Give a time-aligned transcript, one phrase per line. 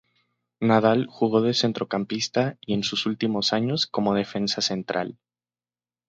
[0.59, 5.19] Nadal jugó de centrocampista y, en sus últimos años, como defensa central.